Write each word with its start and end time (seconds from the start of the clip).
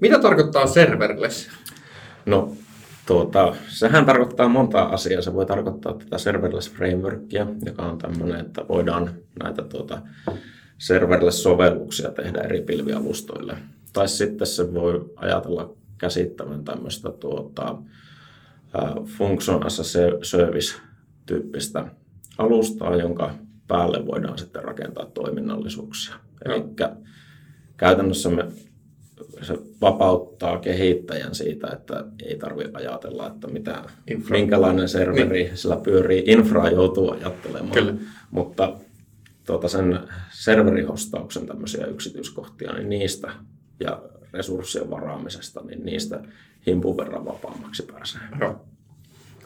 Mitä 0.00 0.18
tarkoittaa 0.18 0.66
serverless? 0.66 1.48
No, 2.26 2.56
tuota, 3.06 3.54
sehän 3.68 4.06
tarkoittaa 4.06 4.48
monta 4.48 4.82
asiaa. 4.82 5.22
Se 5.22 5.34
voi 5.34 5.46
tarkoittaa 5.46 5.94
tätä 5.94 6.18
serverless 6.18 6.72
frameworkia, 6.72 7.46
joka 7.66 7.82
on 7.82 7.98
tämmöinen, 7.98 8.40
että 8.40 8.64
voidaan 8.68 9.10
näitä 9.42 9.62
tuota, 9.62 10.02
serverless-sovelluksia 10.78 12.10
tehdä 12.10 12.40
eri 12.40 12.60
pilvialustoille. 12.62 13.58
Tai 13.92 14.08
sitten 14.08 14.46
se 14.46 14.74
voi 14.74 15.12
ajatella 15.16 15.74
käsittävän 15.98 16.64
tämmöistä 16.64 17.10
tuota, 17.10 17.76
function 19.04 19.66
as 19.66 19.80
a 19.80 19.84
service-tyyppistä 20.22 21.84
alustaa, 22.38 22.96
jonka 22.96 23.34
päälle 23.68 24.06
voidaan 24.06 24.38
sitten 24.38 24.64
rakentaa 24.64 25.06
toiminnallisuuksia. 25.06 26.14
Eli 26.44 26.64
käytännössä 27.76 28.28
me, 28.30 28.46
se 29.42 29.54
vapauttaa 29.80 30.58
kehittäjän 30.58 31.34
siitä, 31.34 31.68
että 31.72 32.04
ei 32.22 32.38
tarvitse 32.38 32.72
ajatella, 32.74 33.26
että 33.26 33.46
mitä, 33.46 33.84
infra. 34.10 34.38
minkälainen 34.38 34.88
serveri 34.88 35.44
niin. 35.44 35.56
sillä 35.56 35.76
pyörii. 35.76 36.24
Infra 36.26 36.70
joutuu 36.70 37.10
ajattelemaan, 37.10 37.72
Kyllä. 37.72 37.94
mutta 38.30 38.72
tuota 39.46 39.68
sen 39.68 40.00
serverihostauksen 40.30 41.46
tämmöisiä 41.46 41.86
yksityiskohtia, 41.86 42.72
niin 42.72 42.88
niistä 42.88 43.30
ja 43.80 44.02
resurssien 44.32 44.90
varaamisesta, 44.90 45.60
niin 45.60 45.84
niistä 45.84 46.22
himpun 46.66 46.96
verran 46.96 47.24
vapaammaksi 47.24 47.82
pääsee. 47.82 48.20
Joo. 48.40 48.64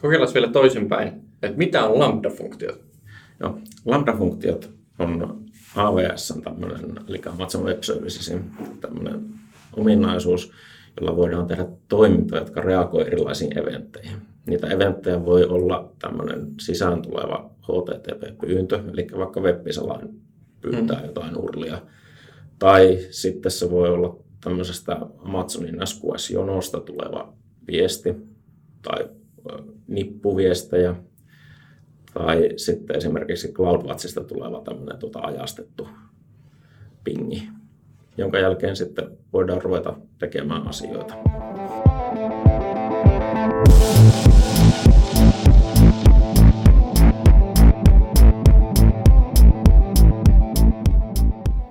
Kokeillaan 0.01 0.33
vielä 0.33 0.47
toisinpäin, 0.47 1.07
että 1.43 1.57
mitä 1.57 1.85
on 1.85 1.99
lambda-funktiot? 1.99 2.83
No, 3.39 3.59
lambda-funktiot 3.85 4.69
on 4.99 5.43
AWS 5.75 6.33
tämmöinen, 6.43 6.99
eli 7.07 7.21
Amazon 7.25 7.63
Web 7.63 7.83
Servicesin 7.83 8.51
tämmöinen 8.81 9.25
ominaisuus, 9.77 10.51
jolla 11.01 11.15
voidaan 11.15 11.47
tehdä 11.47 11.65
toimintoja, 11.87 12.41
jotka 12.41 12.61
reagoivat 12.61 13.07
erilaisiin 13.07 13.57
eventteihin. 13.59 14.17
Niitä 14.45 14.67
eventtejä 14.67 15.25
voi 15.25 15.45
olla 15.45 15.91
tämmöinen 15.99 16.47
sisään 16.59 17.01
tuleva 17.01 17.49
HTTP-pyyntö, 17.61 18.83
eli 18.93 19.07
vaikka 19.17 19.41
web 19.41 19.63
pyytää 20.61 20.99
mm. 20.99 21.05
jotain 21.05 21.37
urlia. 21.37 21.81
Tai 22.59 22.99
sitten 23.09 23.51
se 23.51 23.71
voi 23.71 23.89
olla 23.89 24.17
tämmöisestä 24.43 24.97
Amazonin 25.17 25.75
SQS-jonosta 25.75 26.79
tuleva 26.79 27.33
viesti 27.67 28.15
tai 28.81 29.09
nippuviestejä 29.87 30.95
tai 32.13 32.49
sitten 32.57 32.95
esimerkiksi 32.97 33.53
CloudWatchista 33.53 34.23
tuleva 34.23 34.61
tämmöinen 34.61 34.97
tuota 34.97 35.19
ajastettu 35.19 35.87
pingi, 37.03 37.49
jonka 38.17 38.39
jälkeen 38.39 38.75
sitten 38.75 39.05
voidaan 39.33 39.61
ruveta 39.61 39.93
tekemään 40.19 40.67
asioita. 40.67 41.13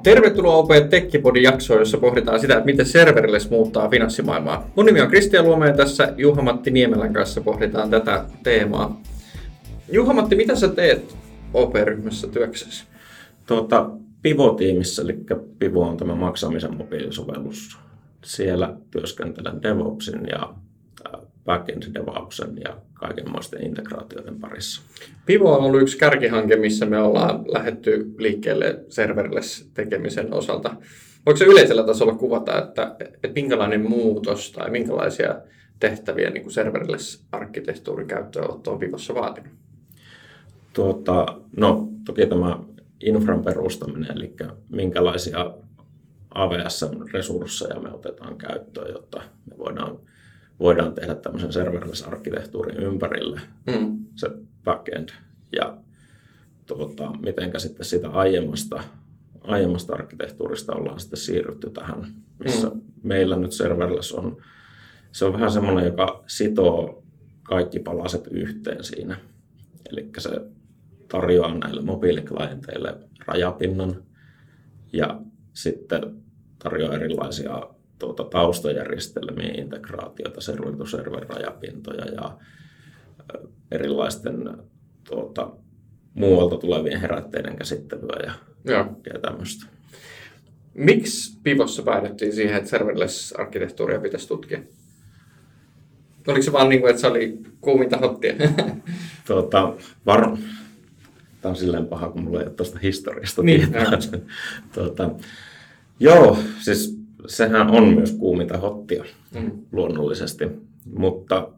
Tervetuloa 0.03 0.57
OP 0.57 0.69
Tekkipodin 0.91 1.43
jaksoon, 1.43 1.79
jossa 1.79 1.99
pohditaan 1.99 2.41
sitä, 2.41 2.55
että 2.55 2.65
miten 2.65 2.87
serverless 2.87 3.51
muuttaa 3.51 3.89
finanssimaailmaa. 3.89 4.71
Mun 4.77 4.87
nimi 4.87 5.01
on 5.01 5.09
Kristian 5.09 5.45
Luome 5.45 5.67
ja 5.67 5.77
tässä 5.77 6.15
Juha-Matti 6.17 6.71
Niemelän 6.71 7.13
kanssa 7.13 7.41
pohditaan 7.41 7.91
tätä 7.91 8.25
teemaa. 8.43 9.01
Juha-Matti, 9.93 10.37
mitä 10.37 10.57
sä 10.57 10.69
teet 10.69 11.17
OP-ryhmässä 11.55 12.29
työksessä? 12.29 12.85
Tuota, 13.47 13.91
Pivo-tiimissä, 14.23 15.03
eli 15.03 15.17
Pivo 15.59 15.83
on 15.89 15.97
tämä 15.97 16.15
maksamisen 16.15 16.77
mobiilisovellus. 16.77 17.79
Siellä 18.25 18.77
työskentelen 18.91 19.63
DevOpsin 19.63 20.27
ja 20.31 20.55
backend 21.45 21.83
DevOpsin 21.95 22.61
ja 22.65 22.77
kaikenmoisten 22.95 23.67
integraatioiden 23.67 24.41
parissa. 24.41 24.83
Pivo 25.27 25.57
on 25.57 25.65
ollut 25.65 25.83
yksi 25.83 25.99
kärkihanke, 25.99 26.57
missä 26.57 26.87
me 26.87 26.99
ollaan 26.99 27.45
lähetty 27.53 28.15
liikkeelle 28.19 28.85
serverless 28.89 29.71
tekemisen 29.75 30.35
osalta. 30.35 30.77
Voiko 31.27 31.39
se 31.39 31.45
yleisellä 31.45 31.83
tasolla 31.83 32.15
kuvata, 32.15 32.59
että, 32.59 32.97
että 33.01 33.29
minkälainen 33.35 33.91
muutos 33.91 34.53
tai 34.53 34.71
minkälaisia 34.71 35.35
tehtäviä 35.81 36.31
niin 36.31 36.43
kuin 36.43 36.53
serverless-arkkitehtuurin 36.53 38.07
käyttöönotto 38.07 38.73
on 38.73 38.79
Pivossa 38.79 39.15
vaatinut? 39.15 39.53
Tuota, 40.73 41.27
no, 41.57 41.89
toki 42.05 42.27
tämä 42.27 42.59
infran 43.03 43.45
perustaminen, 43.45 44.17
eli 44.17 44.35
minkälaisia 44.69 45.55
AWS-resursseja 46.35 47.81
me 47.81 47.93
otetaan 47.93 48.39
käyttöön, 48.39 48.93
jotta 48.93 49.23
me 49.51 49.59
voidaan 49.59 49.99
voidaan 50.61 50.95
tehdä 50.95 51.15
tämmöisen 51.15 51.53
serverless-arkkitehtuurin 51.53 52.77
ympärille 52.77 53.41
mm. 53.67 53.99
se 54.17 54.31
backend 54.65 55.09
ja 55.57 55.77
tuota, 56.67 57.13
mitenkä 57.13 57.59
sitten 57.59 57.87
sitä 57.87 58.11
aiemmasta, 58.11 58.83
aiemmasta 59.41 59.95
arkkitehtuurista 59.95 60.75
ollaan 60.75 61.01
sitten 61.01 61.19
siirrytty 61.19 61.71
tähän, 61.71 62.07
missä 62.45 62.69
mm. 62.69 62.81
meillä 63.03 63.37
nyt 63.37 63.53
serverless 63.53 64.13
on, 64.13 64.37
se 65.13 65.25
on 65.25 65.33
vähän 65.33 65.53
semmoinen, 65.53 65.87
joka 65.87 66.25
sitoo 66.27 67.03
kaikki 67.43 67.79
palaset 67.79 68.29
yhteen 68.31 68.85
siinä. 68.85 69.17
Eli 69.91 70.11
se 70.19 70.31
tarjoaa 71.13 71.59
näille 71.59 71.83
mobiiliklienteille 71.83 72.95
rajapinnan 73.27 74.03
ja 74.93 75.21
sitten 75.53 76.01
tarjoaa 76.59 76.95
erilaisia 76.95 77.63
tuota, 77.99 78.25
taustajärjestelmiä, 78.25 79.53
integraatiota, 79.55 80.41
server-to-server 80.41 81.27
rajapintoja 81.29 82.05
ja 82.05 82.39
erilaisten 83.71 84.57
tuota, 85.09 85.51
muualta 86.15 86.57
tulevien 86.57 87.01
herätteiden 87.01 87.57
käsittelyä 87.57 88.23
ja, 88.27 88.33
ja 89.13 89.19
tämmöistä. 89.19 89.67
Miksi 90.75 91.39
Pivossa 91.43 91.83
päädyttiin 91.83 92.33
siihen, 92.33 92.57
että 92.57 92.71
serverless-arkkitehtuuria 92.71 94.01
pitäisi 94.01 94.29
tutkia? 94.29 94.61
Oliko 96.27 96.43
se 96.43 96.53
vaan 96.53 96.69
niin 96.69 96.81
kuin, 96.81 96.91
että 96.91 97.01
se 97.01 97.07
oli 97.07 97.39
kuuminta 97.61 97.97
hottia? 97.97 98.35
tuota, 99.27 99.75
var... 100.07 100.37
Tämä 101.43 101.51
on 101.51 101.57
silleen 101.57 101.87
paha, 101.87 102.09
kun 102.09 102.23
mulla 102.23 102.41
ei 102.41 102.47
ole 102.47 102.55
tuosta 102.55 102.79
historiasta 102.79 103.43
niin, 103.43 103.61
tietää. 103.61 103.99
tuota, 104.75 105.11
joo, 106.01 106.39
siis 106.61 106.99
sehän 107.27 107.71
on 107.71 107.89
myös 107.89 108.13
kuuminta 108.13 108.59
hottia 108.59 109.05
mm. 109.35 109.51
luonnollisesti, 109.73 110.45
mutta 110.85 111.49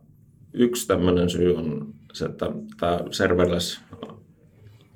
yksi 0.53 0.87
tämmöinen 0.87 1.31
syy 1.31 1.57
on 1.57 1.95
se, 2.13 2.25
että 2.25 2.47
tämä 2.81 3.01
serverless 3.11 3.81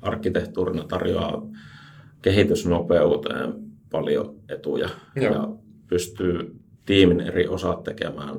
arkkitehtuurina 0.03 0.85
tarjoaa 0.85 1.47
kehitysnopeuteen 2.23 3.55
paljon 3.91 4.35
etuja 4.49 4.89
Joo. 5.17 5.35
ja 5.35 5.49
pystyy 5.89 6.57
tiimin 6.87 7.21
eri 7.21 7.49
osat 7.49 7.83
tekemään 7.83 8.37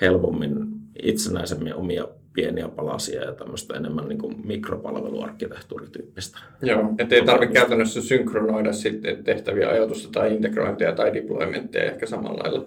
helpommin 0.00 0.66
itsenäisemmin 1.02 1.74
omia 1.74 2.08
pieniä 2.32 2.68
palasia 2.68 3.24
ja 3.24 3.32
tämmöistä 3.32 3.76
enemmän 3.76 4.08
niin 4.08 4.18
kuin 4.18 4.46
mikropalveluarkkitehtuurityyppistä. 4.46 6.38
Joo, 6.62 6.94
että 6.98 7.14
ei 7.14 7.24
tarvitse 7.24 7.54
käytännössä 7.54 8.02
synkronoida 8.02 8.72
sitten 8.72 9.24
tehtäviä 9.24 9.68
ajatusta 9.68 10.08
tai 10.12 10.34
integrointeja 10.34 10.92
tai 10.92 11.14
deploymentteja 11.14 11.84
ehkä 11.84 12.06
samalla 12.06 12.42
lailla. 12.42 12.66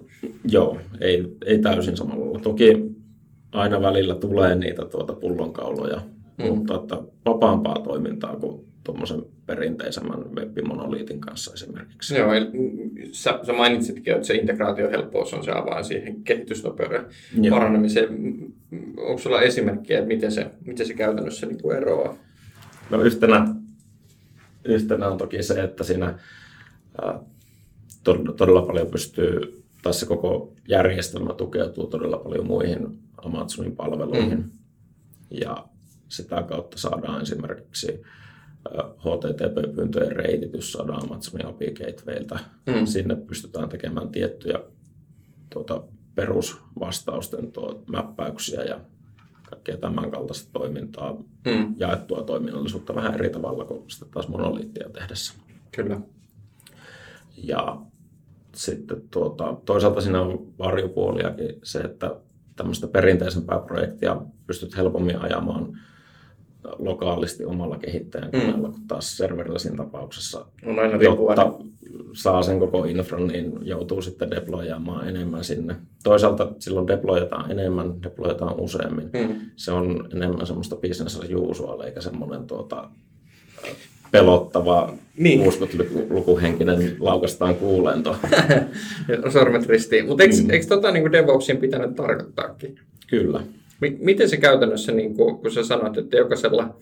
Joo, 0.50 0.78
ei, 1.02 1.36
ei 1.46 1.60
täysin 1.60 1.98
samalla 1.98 2.26
lailla. 2.26 2.40
Toki 2.40 2.94
aina 3.52 3.82
välillä 3.82 4.16
tulee 4.16 4.56
niitä 4.56 4.86
tuota 4.86 5.14
pullonkauloja, 5.14 6.02
mm. 6.38 6.46
mutta 6.46 6.76
että 6.76 6.98
vapaampaa 7.26 7.80
toimintaa 7.80 8.36
kuin 8.36 8.66
tuommoisen 8.84 9.22
perinteisemmän 9.46 10.36
webbimonoliitin 10.36 11.22
kanssa 11.22 11.54
esimerkiksi. 11.54 12.18
Joo, 12.18 12.34
eli 12.34 12.48
sä, 13.12 13.40
sä 13.44 13.54
mainitsitkin, 13.54 14.14
että 14.14 14.28
se 14.28 14.36
integraatiohelppous 14.36 15.34
on 15.34 15.44
se 15.44 15.52
avain 15.52 15.84
siihen 15.84 16.24
kehitysnopeuden 16.24 17.06
Joo. 17.42 17.56
paranemiseen. 17.56 18.10
Onko 18.98 19.18
sulla 19.18 19.42
esimerkkiä, 19.42 19.98
että 19.98 20.08
miten 20.08 20.32
se, 20.32 20.52
miten 20.66 20.88
se 20.88 20.94
käytännössä 20.94 21.46
niin 21.46 21.62
kuin 21.62 21.78
eroaa? 21.78 22.18
No 22.90 23.02
yhtenä, 23.02 23.56
yhtenä 24.66 25.08
on 25.08 25.18
toki 25.18 25.44
se, 25.44 25.64
että 25.64 25.84
siinä 25.84 26.20
ää, 27.02 27.20
todella 28.38 28.62
paljon 28.62 28.88
pystyy, 28.88 29.64
tai 29.82 29.94
se 29.94 30.06
koko 30.06 30.54
järjestelmä 30.68 31.34
tukeutuu 31.34 31.88
todella 31.88 32.18
paljon 32.18 32.48
muihin 32.48 33.00
Amazonin 33.18 33.76
palveluihin. 33.76 34.38
Mm. 34.38 34.52
Ja 35.32 35.68
sitä 36.10 36.44
kautta 36.44 36.78
saadaan 36.78 37.22
esimerkiksi 37.22 38.02
HTTP-pyyntöjen 38.98 40.16
reititys 40.16 40.72
saadaan 40.72 41.04
Amazonin 41.04 41.48
API 41.48 41.72
Gatewayilta. 41.72 42.40
Mm. 42.66 42.86
Sinne 42.86 43.16
pystytään 43.16 43.70
tekemään 43.70 44.10
tiettyjä 44.10 44.60
tuota, 45.50 45.84
perusvastausten 46.16 47.52
tuo, 47.52 47.84
mäppäyksiä 47.88 48.64
ja 48.64 48.80
kaikkea 49.50 49.78
tämän 49.78 50.12
kaltaista 50.12 50.50
toimintaa, 50.54 51.14
mm. 51.46 51.76
jaettua 51.78 52.24
toiminnallisuutta 52.24 52.96
vähän 52.96 53.14
eri 53.14 53.30
tavalla 53.30 53.66
kuin 53.66 53.84
sitten 53.88 54.10
taas 54.10 54.28
monoliittia 54.28 54.90
tehdessä. 54.90 55.34
Kyllä. 55.72 56.00
Ja 57.38 57.78
sitten 58.56 59.02
tuota, 59.12 59.58
toisaalta 59.66 60.02
siinä 60.02 60.22
on 60.22 60.48
varjopuoliakin 60.60 61.56
se, 61.64 61.80
että 61.80 62.16
tämmöistä 62.56 62.88
perinteisempää 62.88 63.60
projektia 63.60 64.22
pystyt 64.48 64.78
helpommin 64.78 65.22
ajamaan 65.22 65.80
lokaalisti 66.80 67.46
omalla 67.46 67.78
kehittäjän 67.78 68.30
mm. 68.34 68.62
kun 68.62 68.76
taas 68.88 69.18
serverlessin 69.18 69.78
tapauksessa, 69.78 70.46
on 70.66 70.80
aina 70.80 71.04
jotta 71.04 71.54
saa 72.14 72.42
sen 72.42 72.60
koko 72.60 72.86
infran, 72.86 73.28
niin 73.28 73.54
joutuu 73.62 74.02
sitten 74.02 74.32
deployaamaan 74.32 75.08
enemmän 75.08 75.44
sinne. 75.44 75.76
Toisaalta 76.04 76.52
silloin 76.60 76.88
deployataan 76.88 77.52
enemmän, 77.52 78.04
deployataan 78.04 78.60
useammin. 78.60 79.10
Mm. 79.14 79.36
Se 79.56 79.72
on 79.72 80.10
enemmän 80.16 80.48
semmoista 80.48 80.76
business 80.76 81.20
as 81.20 81.30
usual, 81.36 81.82
eikä 81.82 82.02
semmoinen 82.02 82.48
tuota, 82.48 82.90
pelottava 84.12 84.94
niin. 85.18 85.42
60-lukuhenkinen 85.42 86.96
laukastaan 87.00 87.56
kuulento. 87.56 88.16
Sormet 89.34 89.66
ristiin. 89.66 90.08
Mutta 90.08 90.24
eikö, 90.24 90.36
mm. 90.44 90.50
eikö 90.50 90.66
tota, 90.66 90.92
niin 90.92 91.12
DevOpsin 91.12 91.58
pitänyt 91.58 91.96
tarkoittaakin? 91.96 92.80
Kyllä. 93.08 93.40
M- 93.82 93.98
miten 94.00 94.30
se 94.30 94.38
käytännössä, 94.38 94.92
niin 94.92 95.16
kuin, 95.16 95.38
kun 95.38 95.52
sä 95.52 95.64
sanoit, 95.64 95.98
että 95.98 96.18
jokaisella, 96.18 96.76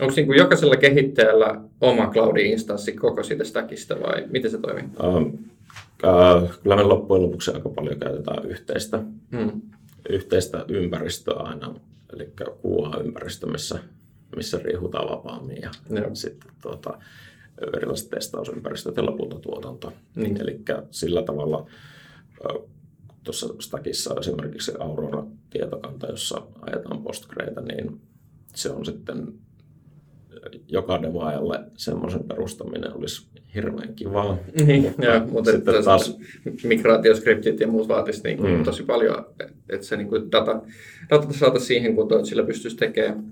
onko 0.00 0.14
niin 0.16 0.26
kuin 0.26 0.38
jokaisella 0.38 0.76
kehittäjällä 0.76 1.60
oma 1.80 2.06
cloud-instanssi 2.06 2.92
koko 2.92 3.22
siitä 3.22 3.44
stackista 3.44 4.00
vai 4.00 4.26
miten 4.30 4.50
se 4.50 4.58
toimii? 4.58 4.84
Uh, 5.02 5.16
uh, 5.16 6.60
kyllä 6.62 6.76
me 6.76 6.82
loppujen 6.82 7.22
lopuksi 7.22 7.50
aika 7.50 7.68
paljon 7.68 7.98
käytetään 7.98 8.46
yhteistä, 8.46 9.02
hmm. 9.36 9.60
yhteistä 10.08 10.64
ympäristöä 10.68 11.34
aina, 11.34 11.74
eli 12.12 12.32
QA-ympäristö, 12.40 13.46
missä, 13.46 13.78
missä 14.36 14.60
riihutaan 14.64 15.08
vapaammin 15.08 15.58
ja 15.62 15.70
Joo. 15.90 16.14
sitten 16.14 16.50
tuota, 16.62 16.98
erilaiset 17.76 18.10
testausympäristöt 18.10 18.96
ja 18.96 19.06
lopulta 19.06 19.38
tuotanto. 19.38 19.92
Niin. 20.14 20.40
Eli 20.40 20.60
sillä 20.90 21.22
tavalla 21.22 21.66
tuossa 23.24 23.54
Stackissa 23.60 24.12
on 24.12 24.18
esimerkiksi 24.18 24.72
Aurora-tietokanta, 24.78 26.06
jossa 26.06 26.42
ajetaan 26.60 27.02
postgreita, 27.02 27.60
niin 27.60 28.00
se 28.54 28.70
on 28.70 28.84
sitten 28.84 29.32
joka 30.68 31.02
devaajalle 31.02 31.60
semmoisen 31.76 32.24
perustaminen 32.24 32.96
olisi 32.96 33.26
hirveän 33.54 33.94
kivaa. 33.94 34.38
Niin, 34.66 34.82
mutta, 34.82 35.04
ja, 35.04 35.26
mutta 35.32 35.50
sitten 35.52 35.84
taas... 35.84 36.18
migraatioskriptit 36.64 37.60
ja 37.60 37.68
muut 37.68 37.88
vaatisi 37.88 38.22
niin 38.24 38.38
kuin 38.38 38.52
mm. 38.52 38.62
tosi 38.62 38.82
paljon, 38.82 39.26
että 39.68 39.86
se 39.86 39.96
niin 39.96 40.08
kuin 40.08 40.32
data, 40.32 40.62
data 41.10 41.32
saataisiin 41.32 41.66
siihen 41.66 41.94
kuntoon, 41.94 42.18
että 42.18 42.28
sillä 42.28 42.42
pystyisi 42.42 42.76
tekemään 42.76 43.24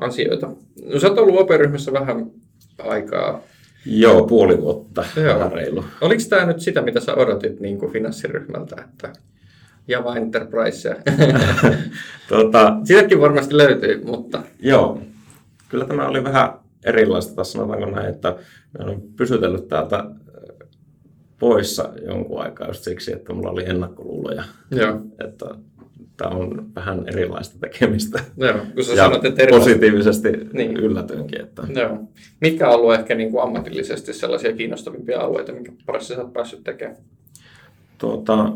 asioita. 0.00 0.50
No 0.92 1.00
sä 1.00 1.08
oot 1.08 1.18
ollut 1.18 1.40
OP-ryhmässä 1.40 1.92
vähän 1.92 2.26
aikaa. 2.78 3.42
Joo, 3.86 4.26
puoli 4.26 4.60
vuotta, 4.60 5.04
Joo. 5.16 5.38
vähän 5.38 5.52
reilu. 5.52 5.84
Oliko 6.00 6.22
tämä 6.28 6.46
nyt 6.46 6.60
sitä, 6.60 6.82
mitä 6.82 7.00
sä 7.00 7.14
odotit 7.14 7.60
niin 7.60 7.78
kuin 7.78 7.92
finanssiryhmältä, 7.92 8.76
että 8.84 9.12
Java 9.88 10.16
Enterprise? 10.16 10.96
tota, 12.28 12.76
Sitäkin 12.84 13.20
varmasti 13.20 13.56
löytyy, 13.56 14.04
mutta... 14.04 14.42
Joo, 14.60 15.00
kyllä 15.74 15.86
tämä 15.86 16.08
oli 16.08 16.24
vähän 16.24 16.52
erilaista. 16.84 17.34
Tässä 17.34 17.52
sanotaanko 17.52 17.90
näin, 17.90 18.14
että 18.14 18.36
olen 18.78 19.02
pysytellyt 19.16 19.68
täältä 19.68 20.04
poissa 21.38 21.92
jonkun 22.06 22.42
aikaa 22.42 22.66
just 22.66 22.84
siksi, 22.84 23.12
että 23.12 23.32
mulla 23.32 23.50
oli 23.50 23.64
ennakkoluuloja. 23.66 24.44
Joo. 24.70 25.00
Että 25.24 25.46
tämä 26.16 26.30
on 26.30 26.70
vähän 26.74 27.08
erilaista 27.08 27.58
tekemistä. 27.60 28.24
Joo, 28.36 28.54
kun 28.74 28.84
sä 28.84 28.92
ja 28.92 28.96
sanot, 28.96 29.24
että 29.24 29.42
erilaista... 29.42 29.70
positiivisesti 29.70 30.28
niin. 30.52 30.76
yllätyinkin. 30.76 31.40
Että... 31.40 31.62
Joo. 31.74 31.98
Mitkä 32.40 32.68
on 32.68 32.74
ollut 32.74 32.94
ehkä 32.94 33.14
niin 33.14 33.30
kuin 33.30 33.42
ammatillisesti 33.42 34.12
sellaisia 34.12 34.52
kiinnostavimpia 34.52 35.20
alueita, 35.20 35.52
minkä 35.52 35.72
parissa 35.86 36.14
sä 36.14 36.22
oot 36.22 36.32
päässyt 36.32 36.64
tekemään? 36.64 36.96
Tuota, 37.98 38.52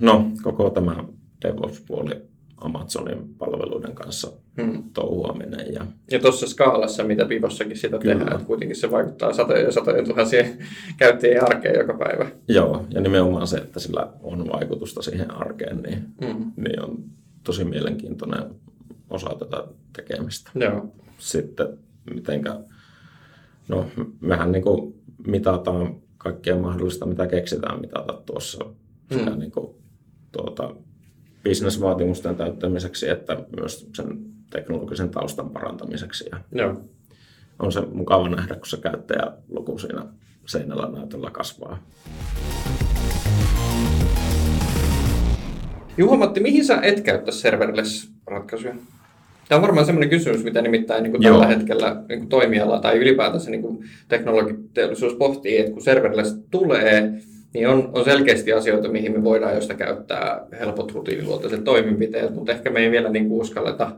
no, 0.00 0.30
koko 0.42 0.70
tämä 0.70 1.04
DevOps-puoli 1.44 2.29
Amazonin 2.60 3.34
palveluiden 3.38 3.94
kanssa 3.94 4.32
hmm. 4.62 4.82
touhuaminen. 4.92 5.74
Ja, 5.74 5.86
ja 6.10 6.18
tuossa 6.18 6.46
skaalassa, 6.46 7.04
mitä 7.04 7.28
Vivossakin 7.28 7.76
sitä 7.76 7.98
Kyllä. 7.98 8.14
tehdään, 8.14 8.34
että 8.34 8.46
kuitenkin 8.46 8.76
se 8.76 8.90
vaikuttaa 8.90 9.32
satoja 9.32 9.62
ja 9.62 9.72
satoja 9.72 10.04
tuhansia 10.04 10.44
käyttäjien 10.98 11.44
arkeen 11.44 11.78
joka 11.78 11.94
päivä. 11.94 12.30
Joo, 12.48 12.86
ja 12.90 13.00
nimenomaan 13.00 13.46
se, 13.46 13.56
että 13.56 13.80
sillä 13.80 14.08
on 14.22 14.48
vaikutusta 14.52 15.02
siihen 15.02 15.30
arkeen, 15.30 15.82
niin, 15.82 16.04
hmm. 16.24 16.52
niin 16.56 16.84
on 16.84 16.98
tosi 17.44 17.64
mielenkiintoinen 17.64 18.42
osa 19.10 19.30
tätä 19.38 19.64
tekemistä. 19.96 20.50
Joo. 20.54 20.92
Sitten 21.18 21.78
mitenkä, 22.14 22.60
no 23.68 23.86
mehän 24.20 24.52
niin 24.52 24.62
kuin 24.62 24.94
mitataan 25.26 26.00
kaikkea 26.18 26.56
mahdollista, 26.56 27.06
mitä 27.06 27.26
keksitään 27.26 27.80
mitata 27.80 28.12
tuossa 28.26 28.64
sekä 29.12 29.30
mm. 29.30 29.38
niin 29.38 29.50
kuin, 29.50 29.74
tuota, 30.32 30.74
bisnesvaatimusten 31.44 32.36
täyttämiseksi 32.36 33.08
että 33.08 33.36
myös 33.56 33.88
sen 33.94 34.18
teknologisen 34.50 35.10
taustan 35.10 35.50
parantamiseksi. 35.50 36.24
Ja 36.32 36.40
Joo. 36.52 36.80
On 37.58 37.72
se 37.72 37.80
mukava 37.80 38.28
nähdä, 38.28 38.54
kun 38.54 38.66
se 38.66 38.76
käyttäjäluku 38.76 39.78
siinä 39.78 40.02
seinällä 40.46 40.88
näytöllä 40.88 41.30
kasvaa. 41.30 41.82
Juha-Matti, 45.96 46.40
mihin 46.40 46.64
sä 46.64 46.78
et 46.82 47.00
käyttä 47.00 47.32
serverless-ratkaisuja? 47.32 48.74
Tämä 49.48 49.56
on 49.56 49.62
varmaan 49.62 49.86
sellainen 49.86 50.10
kysymys, 50.10 50.44
mitä 50.44 50.62
nimittäin 50.62 51.02
niin 51.02 51.10
kuin 51.10 51.22
tällä 51.22 51.46
hetkellä 51.46 52.02
niin 52.08 52.18
kuin 52.18 52.28
toimiala 52.28 52.80
tai 52.80 52.98
ylipäätänsä 52.98 53.50
niin 53.50 53.62
kuin 53.62 53.84
teknologiteollisuus 54.08 55.14
pohtii, 55.14 55.58
että 55.58 55.72
kun 55.72 55.82
serverless 55.82 56.36
tulee, 56.50 57.12
niin 57.54 57.68
on, 57.68 57.90
on 57.92 58.04
selkeästi 58.04 58.52
asioita, 58.52 58.88
mihin 58.88 59.12
me 59.12 59.24
voidaan 59.24 59.54
josta 59.54 59.74
käyttää 59.74 60.46
helpot 60.60 60.92
rutiiniluonteiset 60.92 61.64
toimenpiteet, 61.64 62.34
mutta 62.34 62.52
ehkä 62.52 62.70
me 62.70 62.80
ei 62.80 62.90
vielä 62.90 63.08
niin 63.08 63.28
kuin 63.28 63.40
uskalleta 63.40 63.92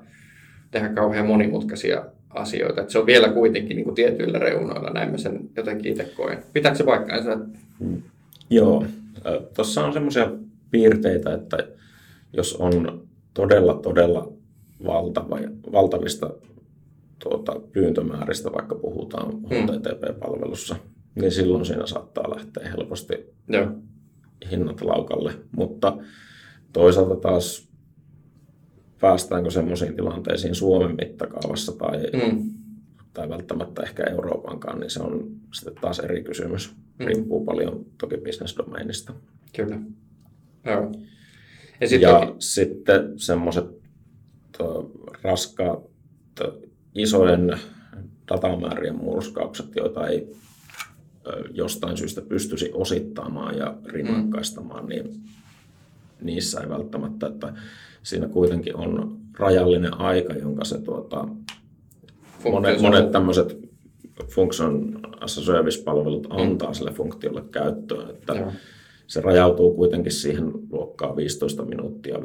tehdä 0.71 0.89
kauhean 0.89 1.27
monimutkaisia 1.27 2.05
asioita. 2.31 2.81
Että 2.81 2.93
se 2.93 2.99
on 2.99 3.07
vielä 3.07 3.29
kuitenkin 3.29 3.77
niin 3.77 3.85
kuin 3.85 3.95
tietyillä 3.95 4.39
reunoilla, 4.39 4.91
näin 4.91 5.11
mä 5.11 5.19
sen 5.19 5.41
jotenkin 5.57 5.93
itse 5.93 6.05
koen. 6.05 6.39
Pitääkö 6.53 6.79
se 6.79 6.85
paikkaansa? 6.85 7.39
Hmm. 7.81 8.03
Joo, 8.51 8.87
tuossa 9.55 9.85
on 9.85 9.93
semmoisia 9.93 10.31
piirteitä, 10.71 11.35
että 11.35 11.57
jos 12.33 12.57
on 12.57 13.03
todella, 13.35 13.75
todella 13.75 14.33
valtava, 14.87 15.39
valtavista 15.73 16.31
tuota, 17.19 17.61
pyyntömääristä, 17.73 18.53
vaikka 18.53 18.75
puhutaan 18.75 19.33
HTTP-palvelussa, 19.33 20.75
hmm 20.75 20.92
niin 21.15 21.33
silloin 21.33 21.65
siinä 21.67 21.87
saattaa 21.87 22.31
lähteä 22.37 22.71
helposti 22.71 23.15
Joo. 23.49 23.67
hinnat 24.51 24.81
laukalle. 24.81 25.35
Mutta 25.57 25.97
toisaalta 26.73 27.17
taas 27.17 27.69
päästäänkö 29.01 29.51
semmoisiin 29.51 29.97
tilanteisiin 29.97 30.55
Suomen 30.55 30.97
mittakaavassa 30.97 31.73
tai, 31.73 31.99
mm. 31.99 32.51
tai 33.15 33.29
välttämättä 33.29 33.83
ehkä 33.83 34.05
Euroopankaan, 34.05 34.81
niin 34.81 34.91
se 34.91 35.03
on 35.03 35.31
sitten 35.55 35.75
taas 35.81 35.99
eri 35.99 36.23
kysymys. 36.23 36.75
Mm. 36.99 37.07
Riippuu 37.07 37.45
paljon 37.45 37.87
toki 38.01 38.17
bisnesdomeinista. 38.17 39.15
Kyllä. 39.57 39.79
Joo. 40.65 40.93
Ja, 41.81 41.89
sitten, 41.89 42.11
ja 42.11 42.21
toki... 42.21 42.35
sitten 42.39 43.19
semmoiset 43.19 43.65
raskaat 45.23 45.83
isojen 46.95 47.59
datamäärien 48.29 48.97
murskaukset, 48.97 49.67
joita 49.77 50.07
ei 50.07 50.33
jostain 51.51 51.97
syystä 51.97 52.21
pystyisi 52.21 52.71
osittamaan 52.73 53.59
ja 53.59 53.77
rinnakkaistamaan, 53.85 54.87
niin 54.87 55.11
niissä 56.21 56.61
ei 56.61 56.69
välttämättä, 56.69 57.27
että 57.27 57.53
siinä 58.03 58.29
kuitenkin 58.29 58.77
on 58.77 59.17
rajallinen 59.39 60.01
aika, 60.01 60.35
jonka 60.35 60.65
se 60.65 60.81
tuota, 60.81 61.29
monet, 62.51 62.81
monet 62.81 63.11
tämmöiset 63.11 63.59
function 64.27 65.01
as 65.21 65.39
a 65.39 65.41
service-palvelut 65.41 66.27
antaa 66.31 66.69
mm. 66.69 66.75
sille 66.75 66.91
funktiolle 66.91 67.45
käyttöön, 67.51 68.11
että 68.11 68.33
Joo. 68.33 68.53
se 69.07 69.21
rajautuu 69.21 69.75
kuitenkin 69.75 70.13
siihen 70.13 70.53
luokkaan 70.71 71.17
15 71.17 71.65
minuuttia 71.65 72.23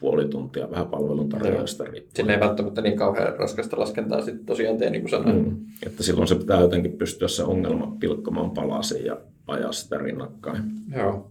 puoli 0.00 0.28
tuntia 0.28 0.70
vähän 0.70 0.86
palvelun 0.86 1.28
tarjoajasta 1.28 1.84
riippuen. 1.84 2.16
Sillä 2.16 2.34
ei 2.34 2.40
välttämättä 2.40 2.80
niin 2.80 2.96
kauhean 2.96 3.38
raskasta 3.38 3.80
laskentaa 3.80 4.22
sitten 4.22 4.46
tosiaan 4.46 4.78
tee, 4.78 4.90
niin 4.90 5.02
kuin 5.02 5.10
sanoin. 5.10 5.44
Mm. 5.44 5.56
Että 5.86 6.02
silloin 6.02 6.28
se 6.28 6.34
pitää 6.34 6.60
jotenkin 6.60 6.92
pystyä 6.92 7.28
se 7.28 7.42
ongelma 7.42 7.96
pilkkomaan 8.00 8.50
palasiin 8.50 9.04
ja 9.04 9.16
ajaa 9.46 9.72
sitä 9.72 9.98
rinnakkain. 9.98 10.62
Joo. 10.96 11.30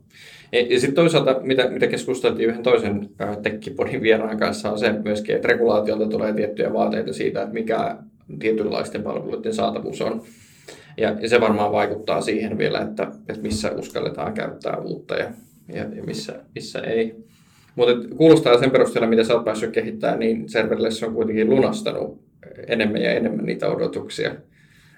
Ja, 0.52 0.62
ja 0.62 0.80
sitten 0.80 0.96
toisaalta, 0.96 1.40
mitä, 1.44 1.70
mitä 1.70 1.88
keskusteltiin 1.88 2.50
yhden 2.50 2.64
toisen 2.64 3.10
tekkipodin 3.44 4.02
vieraan 4.02 4.38
kanssa, 4.38 4.72
on 4.72 4.80
se 4.80 4.92
myöskin, 5.04 5.36
että 5.36 5.48
regulaatiolta 5.48 6.10
tulee 6.10 6.34
tiettyjä 6.34 6.74
vaateita 6.74 7.14
siitä, 7.14 7.42
että 7.42 7.54
mikä 7.54 7.98
tietynlaisten 8.40 9.04
palveluiden 9.04 9.54
saatavuus 9.54 10.02
on. 10.02 10.22
Ja, 10.98 11.16
ja 11.22 11.30
se 11.30 11.42
varmaan 11.42 11.72
vaikuttaa 11.72 12.22
siihen 12.22 12.58
vielä, 12.58 12.80
että, 12.80 13.12
että 13.30 13.42
missä 13.42 13.72
uskalletaan 13.72 14.34
käyttää 14.34 14.78
uutta 14.78 15.16
ja, 15.16 15.32
ja, 15.74 15.86
ja 15.96 16.04
missä, 16.04 16.40
missä 16.56 16.80
ei. 16.80 17.16
Mutta 17.78 18.16
kuulostaa 18.16 18.60
sen 18.60 18.72
perusteella, 18.72 19.10
mitä 19.10 19.24
sä 19.24 19.34
oot 19.34 19.46
päässyt 19.46 19.72
kehittämään, 19.72 20.20
niin 20.20 20.50
serverless 20.50 21.04
on 21.04 21.14
kuitenkin 21.14 21.50
lunastanut 21.50 22.22
enemmän 22.68 23.02
ja 23.02 23.12
enemmän 23.12 23.46
niitä 23.46 23.68
odotuksia. 23.68 24.36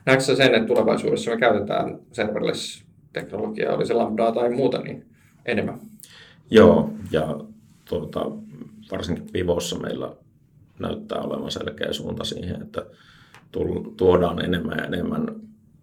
Näetkö 0.06 0.24
sä 0.24 0.36
sen, 0.36 0.56
että 0.56 0.68
tulevaisuudessa 0.68 1.32
me 1.32 1.38
käytetään 1.38 2.00
serverless 2.12 2.86
teknologiaa, 3.14 3.76
oli 3.76 3.86
se 3.86 3.94
lambdaa 3.94 4.32
tai 4.32 4.50
muuta, 4.50 4.82
niin 4.82 5.06
enemmän. 5.46 5.80
Joo, 6.52 6.94
ja 7.12 7.40
tuota, 7.86 8.32
varsinkin 8.92 9.30
Vivossa 9.34 9.80
meillä 9.80 10.16
näyttää 10.80 11.22
olevan 11.22 11.52
selkeä 11.52 11.94
suunta 11.94 12.24
siihen, 12.24 12.62
että 12.62 12.86
tuodaan 13.98 14.46
enemmän 14.46 14.78
ja 14.78 14.86
enemmän, 14.86 15.28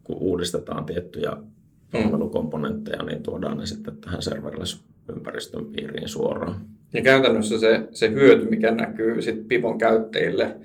kun 0.05 0.17
uudistetaan 0.21 0.85
tiettyjä 0.85 1.31
mm. 1.31 2.03
palvelukomponentteja, 2.03 3.03
niin 3.03 3.23
tuodaan 3.23 3.59
ne 3.59 3.67
sitten 3.67 3.97
tähän 3.97 4.23
serverless-ympäristön 4.23 5.65
piiriin 5.65 6.09
suoraan. 6.09 6.76
Ja 6.93 7.03
käytännössä 7.03 7.59
se, 7.59 7.81
se 7.91 8.11
hyöty, 8.11 8.51
mikä 8.51 8.71
näkyy 8.71 9.23
sit 9.23 9.49
Pivon 9.49 9.79
käyttäjille, 9.79 10.57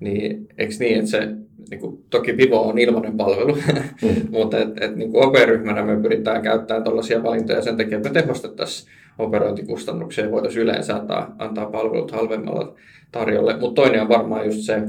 niin 0.00 0.48
eikö 0.58 0.74
niin, 0.78 0.98
että 0.98 1.10
se, 1.10 1.28
niin 1.70 1.80
kuin, 1.80 2.04
toki 2.10 2.32
Pivo 2.32 2.68
on 2.68 2.78
ilmainen 2.78 3.16
palvelu, 3.16 3.54
mm. 3.54 4.28
mutta 4.38 4.58
et, 4.58 4.68
et, 4.80 4.96
niin 4.96 5.10
OP-ryhmänä 5.14 5.82
me 5.82 6.02
pyritään 6.02 6.42
käyttämään 6.42 6.84
tällaisia 6.84 7.22
valintoja 7.22 7.62
sen 7.62 7.76
takia, 7.76 7.96
että 7.96 8.08
me 8.08 8.22
tehostettaisiin 8.22 8.90
operointikustannuksia 9.18 10.24
ja 10.24 10.30
voitaisiin 10.30 10.62
yleensä 10.62 10.96
antaa, 10.96 11.34
antaa 11.38 11.70
palvelut 11.70 12.10
halvemmalla 12.10 12.74
tarjolle. 13.12 13.56
Mutta 13.60 13.82
toinen 13.82 14.02
on 14.02 14.08
varmaan 14.08 14.46
just 14.46 14.60
se, 14.60 14.82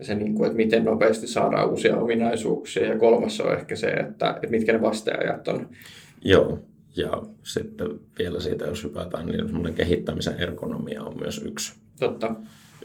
se 0.00 0.14
niin 0.14 0.34
kuin, 0.34 0.46
että 0.46 0.56
miten 0.56 0.84
nopeasti 0.84 1.26
saadaan 1.26 1.70
uusia 1.70 1.96
ominaisuuksia. 1.96 2.86
Ja 2.86 2.98
kolmas 2.98 3.40
on 3.40 3.52
ehkä 3.52 3.76
se, 3.76 3.86
että, 3.86 4.30
että 4.30 4.50
mitkä 4.50 4.72
ne 4.72 4.82
vasteajat 4.82 5.48
on. 5.48 5.68
Joo, 6.24 6.58
ja 6.98 7.22
sitten 7.42 8.00
vielä 8.18 8.40
siitä, 8.40 8.64
jos 8.64 8.84
hypätään, 8.84 9.26
niin 9.26 9.46
semmoinen 9.46 9.74
kehittämisen 9.74 10.36
ergonomia 10.38 11.02
on 11.02 11.18
myös 11.18 11.42
yksi, 11.44 11.74
Totta. 12.00 12.34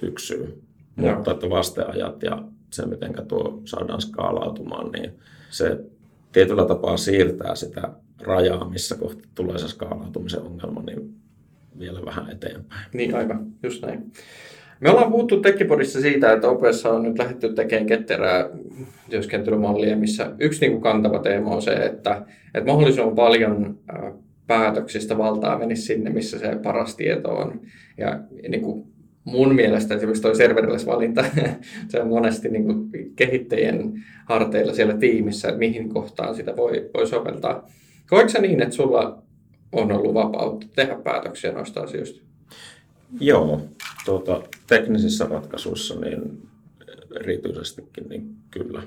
yksi 0.01 0.27
syy. 0.27 0.61
Joo. 0.97 1.15
Mutta 1.15 1.31
että 1.31 1.49
vasteajat 1.49 2.23
ja 2.23 2.43
se, 2.69 2.85
miten 2.85 3.13
tuo 3.27 3.61
saadaan 3.65 4.01
skaalautumaan, 4.01 4.91
niin 4.91 5.19
se 5.49 5.79
tietyllä 6.31 6.65
tapaa 6.65 6.97
siirtää 6.97 7.55
sitä 7.55 7.89
rajaa, 8.19 8.69
missä 8.69 8.95
kohta 8.95 9.27
tulee 9.35 9.57
se 9.57 9.67
skaalautumisen 9.67 10.41
ongelma, 10.41 10.81
niin 10.81 11.15
vielä 11.79 12.05
vähän 12.05 12.29
eteenpäin. 12.29 12.85
Niin 12.93 13.15
aivan, 13.15 13.47
just 13.63 13.81
näin. 13.81 14.11
Me 14.79 14.89
ollaan 14.89 15.11
puhuttu 15.11 15.41
Tekkipodissa 15.41 16.01
siitä, 16.01 16.33
että 16.33 16.49
OPS 16.49 16.85
on 16.85 17.03
nyt 17.03 17.19
lähdetty 17.19 17.53
tekemään 17.53 17.85
ketterää 17.85 18.49
työskentelymallia, 19.09 19.97
missä 19.97 20.31
yksi 20.39 20.61
niin 20.61 20.71
kuin 20.71 20.81
kantava 20.81 21.19
teema 21.19 21.55
on 21.55 21.61
se, 21.61 21.73
että, 21.73 22.25
että 22.53 22.71
mahdollisimman 22.71 23.15
paljon 23.15 23.79
päätöksistä 24.47 25.17
valtaa 25.17 25.57
menisi 25.57 25.81
sinne, 25.81 26.09
missä 26.09 26.39
se 26.39 26.55
paras 26.63 26.95
tieto 26.95 27.29
on. 27.29 27.61
Ja 27.97 28.19
niin 28.49 28.61
kuin 28.61 28.93
mun 29.23 29.55
mielestä 29.55 29.95
esimerkiksi 29.95 30.21
tuo 30.21 30.33
serverless-valinta, 30.33 31.25
se 31.89 32.01
on 32.01 32.07
monesti 32.07 32.49
niin 32.49 32.63
kuin 32.63 32.89
kehittäjien 33.15 33.93
harteilla 34.25 34.73
siellä 34.73 34.97
tiimissä, 34.97 35.47
että 35.47 35.59
mihin 35.59 35.89
kohtaan 35.89 36.35
sitä 36.35 36.55
voi, 36.55 36.89
voi 36.93 37.07
soveltaa. 37.07 37.69
Koetko 38.09 38.41
niin, 38.41 38.61
että 38.61 38.75
sulla 38.75 39.23
on 39.71 39.91
ollut 39.91 40.13
vapautta 40.13 40.67
tehdä 40.75 40.95
päätöksiä 40.95 41.51
noista 41.51 41.81
asioista? 41.81 42.23
Joo, 43.19 43.61
tuota, 44.05 44.41
teknisissä 44.67 45.25
ratkaisuissa 45.25 45.99
niin 45.99 46.47
erityisestikin 47.19 48.09
niin 48.09 48.35
kyllä. 48.51 48.83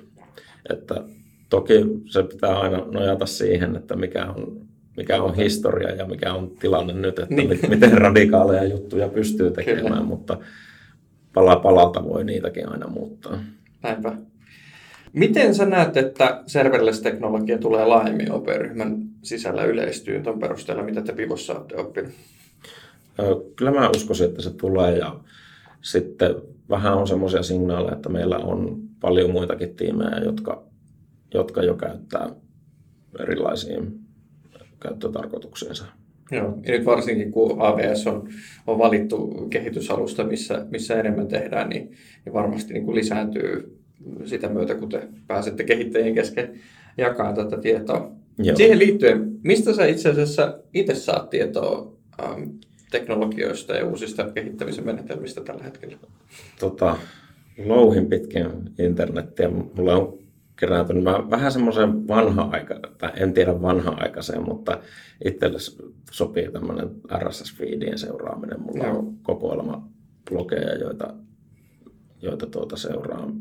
Että 0.70 1.02
toki 1.48 1.74
se 2.06 2.22
pitää 2.22 2.58
aina 2.58 2.78
nojata 2.78 3.26
siihen, 3.26 3.76
että 3.76 3.96
mikä 3.96 4.26
on, 4.26 4.60
mikä 4.96 5.22
on 5.22 5.34
historia 5.34 5.90
ja 5.90 6.06
mikä 6.06 6.34
on 6.34 6.50
tilanne 6.50 6.92
nyt, 6.92 7.18
että 7.18 7.34
niin. 7.34 7.58
miten 7.68 7.98
radikaaleja 7.98 8.64
juttuja 8.64 9.08
pystyy 9.08 9.50
tekemään, 9.50 9.86
kyllä. 9.86 10.02
mutta 10.02 10.38
pala 11.34 11.56
palalta 11.56 12.04
voi 12.04 12.24
niitäkin 12.24 12.68
aina 12.68 12.86
muuttaa. 12.86 13.38
Näinpä. 13.82 14.12
Miten 15.12 15.54
sä 15.54 15.66
näet, 15.66 15.96
että 15.96 16.42
serverless-teknologia 16.46 17.58
tulee 17.58 17.84
laajemmin 17.84 18.32
OP-ryhmän 18.32 18.96
sisällä 19.22 19.64
yleistyyn 19.64 20.22
tuon 20.22 20.38
perusteella, 20.38 20.82
mitä 20.82 21.02
te 21.02 21.12
Pivossa 21.12 21.54
olette 21.54 21.76
oppineet? 21.76 22.14
Kyllä 23.56 23.70
mä 23.70 23.90
uskoisin, 23.96 24.26
että 24.26 24.42
se 24.42 24.50
tulee 24.50 24.98
ja 24.98 25.20
sitten 25.80 26.34
vähän 26.70 26.94
on 26.94 27.06
semmoisia 27.06 27.42
signaaleja, 27.42 27.96
että 27.96 28.08
meillä 28.08 28.36
on 28.36 28.82
paljon 29.00 29.30
muitakin 29.30 29.76
tiimejä, 29.76 30.18
jotka, 30.24 30.62
jotka 31.34 31.62
jo 31.62 31.74
käyttää 31.74 32.30
erilaisiin 33.20 34.00
käyttötarkoituksiinsa. 34.80 35.84
Joo, 36.30 36.58
ja 36.66 36.72
nyt 36.72 36.84
varsinkin 36.84 37.32
kun 37.32 37.56
AVS 37.58 38.06
on, 38.06 38.28
on 38.66 38.78
valittu 38.78 39.46
kehitysalusta, 39.50 40.24
missä, 40.24 40.66
missä 40.70 41.00
enemmän 41.00 41.28
tehdään, 41.28 41.68
niin, 41.68 41.90
niin 42.24 42.32
varmasti 42.32 42.72
niin 42.72 42.84
kuin 42.84 42.94
lisääntyy 42.94 43.78
sitä 44.24 44.48
myötä, 44.48 44.74
kun 44.74 44.88
te 44.88 45.08
pääsette 45.26 45.64
kehittäjien 45.64 46.14
kesken 46.14 46.60
jakaa 46.98 47.32
tätä 47.32 47.58
tietoa. 47.58 48.12
Joo. 48.38 48.56
Siihen 48.56 48.78
liittyen, 48.78 49.38
mistä 49.42 49.72
sä 49.72 49.86
itse 49.86 50.08
asiassa 50.08 50.58
itse 50.74 50.94
saat 50.94 51.30
tietoa 51.30 51.96
ähm, 52.22 52.42
teknologioista 52.90 53.74
ja 53.74 53.86
uusista 53.86 54.30
kehittämisen 54.34 54.84
menetelmistä 54.84 55.40
tällä 55.40 55.64
hetkellä? 55.64 55.96
Tota, 56.60 56.96
louhin 57.66 58.06
pitkin 58.06 58.46
internettiä. 58.78 59.48
Mulla 59.48 59.94
on 59.96 60.18
kerääntynyt 60.56 61.04
vähän 61.04 61.52
semmoisen 61.52 62.08
vanha 62.08 62.48
aika, 62.52 62.80
tai 62.98 63.12
en 63.16 63.32
tiedä 63.32 63.62
vanha-aikaiseen, 63.62 64.42
mutta 64.42 64.80
itselle 65.24 65.58
sopii 66.10 66.52
tämmöinen 66.52 66.90
RSS-feedien 67.18 67.98
seuraaminen. 67.98 68.60
Mulla 68.60 68.86
Joo. 68.86 68.98
on 68.98 69.16
kokoelma 69.22 69.88
blogeja, 70.30 70.74
joita, 70.74 71.14
joita 72.22 72.46
tuota 72.46 72.76
seuraan. 72.76 73.34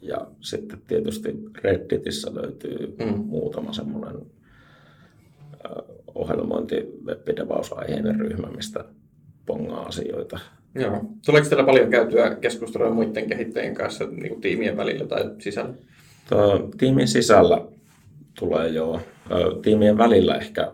Ja 0.00 0.26
sitten 0.40 0.82
tietysti 0.86 1.34
Redditissä 1.62 2.34
löytyy 2.34 2.96
mm. 2.98 3.18
muutama 3.26 3.72
semmoinen 3.72 4.16
ohjelmointi, 6.22 6.76
webbidevausaiheinen 7.04 8.20
ryhmä, 8.20 8.46
mistä 8.56 8.84
pongaa 9.46 9.82
asioita. 9.82 10.38
Joo. 10.74 11.00
Tuleeko 11.26 11.48
teillä 11.48 11.64
paljon 11.64 11.90
käytyä 11.90 12.34
keskustelua 12.34 12.90
muiden 12.90 13.26
kehittäjien 13.26 13.74
kanssa 13.74 14.04
niin 14.04 14.28
kuin 14.28 14.40
tiimien 14.40 14.76
välillä 14.76 15.06
tai 15.06 15.30
sisällä? 15.38 15.74
Tuo, 16.28 16.70
tiimin 16.78 17.08
sisällä 17.08 17.64
tulee 18.38 18.68
jo. 18.68 19.00
Tiimien 19.62 19.98
välillä 19.98 20.34
ehkä 20.34 20.72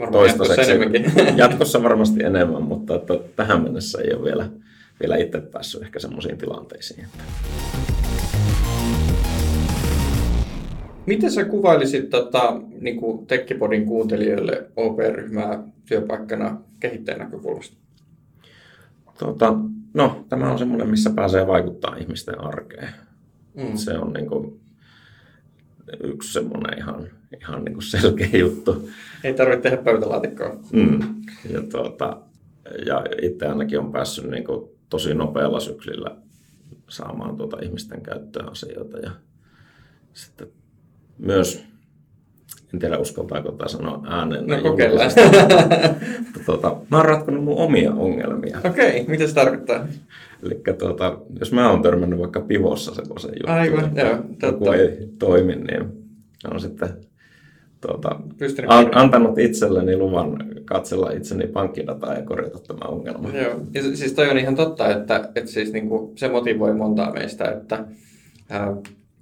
Varmaan 0.00 0.12
toistaiseksi. 0.12 0.72
Jatkossa, 0.72 1.20
jatkossa 1.42 1.82
varmasti 1.82 2.24
enemmän, 2.24 2.62
mutta 2.62 2.94
että 2.94 3.14
tähän 3.36 3.62
mennessä 3.62 4.02
ei 4.02 4.14
ole 4.14 4.24
vielä, 4.24 4.48
vielä 5.00 5.16
itse 5.16 5.40
päässyt 5.40 5.82
ehkä 5.82 5.98
semmoisiin 5.98 6.38
tilanteisiin. 6.38 7.04
Että... 7.04 7.79
Miten 11.06 11.30
sä 11.30 11.44
kuvailisit 11.44 12.10
tota, 12.10 12.60
niin 12.80 12.96
kuin 12.96 13.26
Tekkipodin 13.26 13.86
kuuntelijoille 13.86 14.70
OP-ryhmää 14.76 15.62
työpaikkana 15.88 16.60
kehittäjän 16.80 17.20
näkökulmasta? 17.20 17.76
Tota, 19.18 19.54
no, 19.94 20.24
tämä 20.28 20.52
on 20.52 20.58
semmoinen, 20.58 20.88
missä 20.88 21.10
pääsee 21.10 21.46
vaikuttaa 21.46 21.96
ihmisten 21.96 22.40
arkeen. 22.40 22.88
Mm. 23.54 23.76
Se 23.76 23.98
on 23.98 24.12
niin 24.12 24.26
kuin, 24.26 24.60
yksi 26.02 26.32
semmoinen 26.32 26.78
ihan, 26.78 27.08
ihan 27.40 27.64
niin 27.64 27.72
kuin 27.72 27.82
selkeä 27.82 28.28
juttu. 28.32 28.90
Ei 29.24 29.34
tarvitse 29.34 29.62
tehdä 29.62 29.82
pöytälaatikkoa. 29.82 30.56
Mm. 30.72 30.98
Ja, 31.50 31.62
tuota, 31.62 32.20
ja 32.86 33.04
itse 33.22 33.46
ainakin 33.46 33.78
on 33.78 33.92
päässyt 33.92 34.30
niin 34.30 34.44
kuin 34.44 34.70
tosi 34.90 35.14
nopealla 35.14 35.60
syklillä 35.60 36.16
saamaan 36.88 37.36
tuota 37.36 37.58
ihmisten 37.62 38.00
käyttöön 38.00 38.48
asioita. 38.48 38.98
Ja 38.98 39.10
sitten 40.12 40.48
myös, 41.20 41.64
en 42.74 42.78
tiedä 42.78 42.98
uskaltaako 42.98 43.52
tämä 43.52 43.68
sanoa 43.68 44.02
ääneen. 44.06 44.46
No 44.46 44.62
kokeillaan. 44.62 45.10
tuota, 46.46 46.76
mä 46.90 46.96
oon 46.96 47.06
ratkonut 47.06 47.44
mun 47.44 47.58
omia 47.58 47.92
ongelmia. 47.92 48.58
Okei, 48.64 48.88
okay, 48.88 49.10
mitä 49.10 49.26
se 49.26 49.34
tarkoittaa? 49.34 49.86
Eli 50.42 50.62
tuota, 50.78 51.18
jos 51.40 51.52
mä 51.52 51.70
oon 51.70 51.82
törmännyt 51.82 52.18
vaikka 52.18 52.40
pivossa 52.40 52.94
semmoisen 52.94 53.30
jutun, 53.30 53.50
Aivan, 53.50 53.84
että 53.84 54.00
joo, 54.00 54.18
joku 54.42 54.70
ei 54.70 55.08
toimi, 55.18 55.56
niin 55.56 55.84
on 56.52 56.60
sitten 56.60 56.88
tuota, 57.80 58.20
an, 58.66 58.96
antanut 58.96 59.38
itselleni 59.38 59.96
luvan 59.96 60.36
katsella 60.64 61.10
itseni 61.10 61.46
pankkidataa 61.46 62.14
ja 62.14 62.22
korjata 62.22 62.58
tämä 62.58 62.88
ongelma. 62.88 63.28
Joo, 63.28 63.60
ja 63.74 63.96
siis 63.96 64.12
toi 64.12 64.30
on 64.30 64.38
ihan 64.38 64.56
totta, 64.56 64.88
että, 64.88 65.30
että 65.34 65.50
siis 65.50 65.72
niinku 65.72 66.12
se 66.16 66.28
motivoi 66.28 66.74
montaa 66.74 67.12
meistä, 67.12 67.50
että 67.50 67.84
ää, 68.48 68.76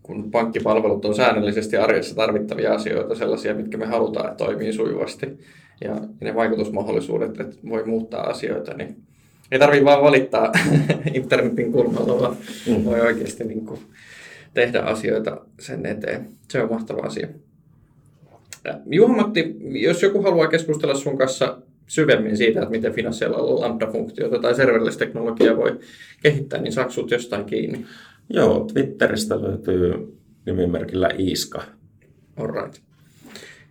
kun 0.09 0.31
pankkipalvelut 0.31 1.05
on 1.05 1.15
säännöllisesti 1.15 1.77
arjessa 1.77 2.15
tarvittavia 2.15 2.75
asioita, 2.75 3.15
sellaisia, 3.15 3.55
mitkä 3.55 3.77
me 3.77 3.87
halutaan, 3.87 4.27
että 4.27 4.45
toimii 4.45 4.73
sujuvasti, 4.73 5.38
ja 5.81 5.97
ne 6.21 6.35
vaikutusmahdollisuudet, 6.35 7.41
että 7.41 7.57
voi 7.69 7.85
muuttaa 7.85 8.23
asioita, 8.23 8.75
niin 8.75 8.97
ei 9.53 9.59
tarvitse 9.59 9.85
vaan 9.85 10.03
valittaa 10.03 10.53
internetin 11.15 11.73
kulmalla, 11.73 12.21
vaan 12.21 12.37
mm. 12.67 12.85
voi 12.85 13.00
oikeasti 13.00 13.45
niin 13.45 13.67
kuin 13.67 13.81
tehdä 14.55 14.81
asioita 14.81 15.41
sen 15.61 15.87
eteen. 15.87 16.29
Se 16.50 16.62
on 16.62 16.73
mahtava 16.73 17.03
asia. 17.03 17.29
Juha-Matti, 18.87 19.57
jos 19.61 20.03
joku 20.03 20.23
haluaa 20.23 20.49
keskustella 20.49 20.95
sun 20.95 21.19
kanssa 21.19 21.59
syvemmin 21.87 22.37
siitä, 22.37 22.61
että 22.61 22.71
miten 22.71 22.93
finanssialalla 22.93 23.61
lambda-funktiota 23.61 24.38
tai 24.38 24.55
serverless-teknologiaa 24.55 25.57
voi 25.57 25.79
kehittää, 26.23 26.61
niin 26.61 26.73
saako 26.73 26.93
jostain 27.11 27.45
kiinni? 27.45 27.85
Joo, 28.31 28.65
Twitteristä 28.73 29.43
löytyy 29.43 30.19
nimimerkillä 30.47 31.11
Iiska. 31.19 31.63
Alright. 32.37 32.83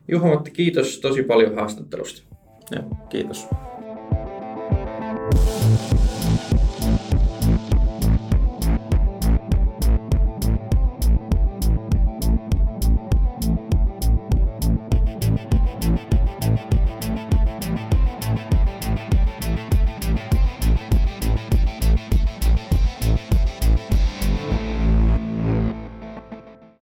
Juha-Matti, 0.07 0.51
kiitos 0.51 0.99
tosi 0.99 1.23
paljon 1.23 1.55
haastattelusta. 1.55 2.21
Ja, 2.71 2.83
kiitos. 3.09 3.47